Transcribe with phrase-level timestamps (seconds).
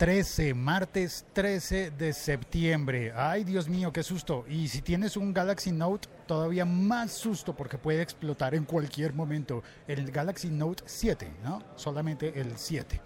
[0.00, 3.12] 13, martes 13 de septiembre.
[3.14, 4.46] Ay, Dios mío, qué susto.
[4.48, 9.62] Y si tienes un Galaxy Note, todavía más susto porque puede explotar en cualquier momento.
[9.86, 11.62] El Galaxy Note 7, ¿no?
[11.76, 12.98] Solamente el 7.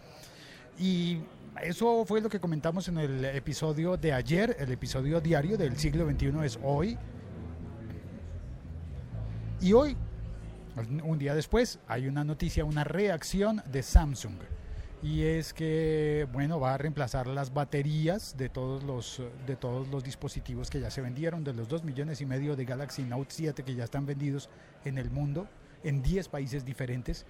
[0.78, 1.18] Y
[1.64, 6.08] eso fue lo que comentamos en el episodio de ayer, el episodio diario del siglo
[6.08, 6.96] XXI es hoy.
[9.60, 9.96] Y hoy,
[11.02, 14.36] un día después, hay una noticia, una reacción de Samsung
[15.04, 20.02] y es que bueno va a reemplazar las baterías de todos los de todos los
[20.02, 23.64] dispositivos que ya se vendieron de los 2 millones y medio de Galaxy Note 7
[23.64, 24.48] que ya están vendidos
[24.86, 25.46] en el mundo
[25.82, 27.26] en 10 países diferentes.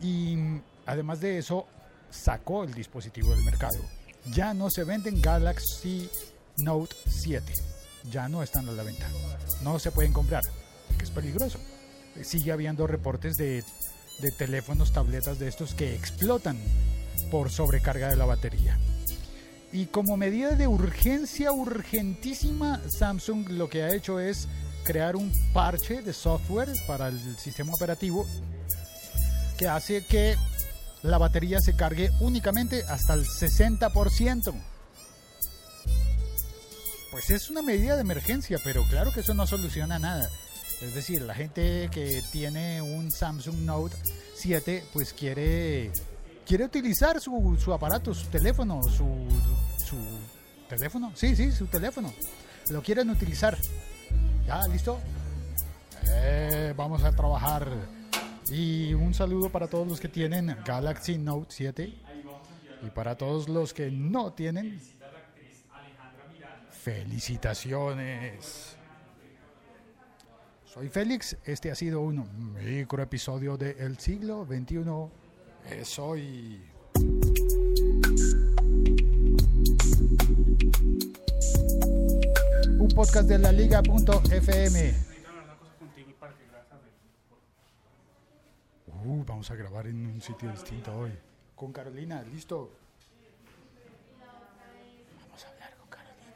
[0.00, 0.38] Y
[0.86, 1.66] además de eso
[2.08, 3.78] sacó el dispositivo del mercado.
[4.32, 6.08] Ya no se venden Galaxy
[6.56, 7.52] Note 7
[8.10, 9.06] ya no están a la venta.
[9.62, 10.42] No se pueden comprar
[10.96, 11.58] que es peligroso.
[12.22, 13.62] Sigue habiendo reportes de
[14.18, 16.56] de teléfonos, tabletas de estos que explotan
[17.30, 18.78] por sobrecarga de la batería.
[19.72, 24.48] Y como medida de urgencia urgentísima, Samsung lo que ha hecho es
[24.84, 28.24] crear un parche de software para el sistema operativo
[29.58, 30.36] que hace que
[31.02, 34.54] la batería se cargue únicamente hasta el 60%.
[37.10, 40.30] Pues es una medida de emergencia, pero claro que eso no soluciona nada.
[40.82, 43.96] Es decir, la gente que tiene un Samsung Note
[44.34, 45.90] 7 pues quiere
[46.46, 49.26] quiere utilizar su, su aparato, su teléfono, su,
[50.68, 52.12] teléfono, sí, sí, su teléfono.
[52.70, 53.58] Lo quieren utilizar.
[54.46, 54.60] ¿Ya?
[54.68, 55.00] ¿Listo?
[56.08, 57.68] Eh, vamos a trabajar.
[58.48, 61.92] Y un saludo para todos los que tienen Galaxy Note 7
[62.82, 64.80] y para todos los que no tienen.
[66.70, 68.76] Felicitaciones.
[70.64, 75.25] Soy Félix, este ha sido un micro episodio de El siglo XXI.
[75.84, 76.60] Soy.
[82.78, 84.94] Un podcast de la liga.fm.
[89.04, 91.12] Uh, vamos a grabar en un sitio distinto hoy.
[91.54, 92.70] Con Carolina, listo.
[95.22, 96.34] Vamos a hablar con Carolina.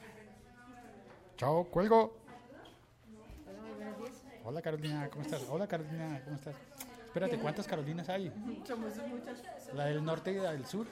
[1.37, 2.17] Chao, cuelgo.
[4.45, 5.43] Hola Carolina, ¿cómo estás?
[5.51, 6.55] Hola Carolina, ¿cómo estás?
[7.11, 8.33] Espérate, ¿cuántas Carolinas hay?
[8.65, 9.43] Somos muchas.
[9.75, 10.87] ¿La del norte y la del sur?